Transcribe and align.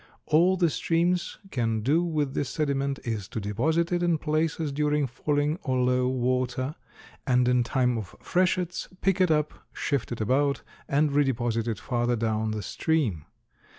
All 0.25 0.57
the 0.57 0.71
streams 0.71 1.37
can 1.51 1.81
do 1.81 2.03
with 2.03 2.33
this 2.33 2.49
sediment 2.49 2.97
is 3.03 3.27
to 3.27 3.39
deposit 3.39 3.91
it 3.91 4.01
in 4.01 4.17
places 4.17 4.71
during 4.71 5.05
falling 5.05 5.59
or 5.61 5.77
low 5.77 6.07
water, 6.07 6.73
and 7.27 7.47
in 7.47 7.61
time 7.63 7.99
of 7.99 8.15
freshets, 8.19 8.87
pick 9.01 9.21
it 9.21 9.29
up, 9.29 9.53
shift 9.73 10.11
it 10.11 10.19
about 10.19 10.63
and 10.87 11.11
redeposit 11.11 11.67
it 11.67 11.79
farther 11.79 12.15
down 12.15 12.49
the 12.49 12.63
stream. 12.63 13.25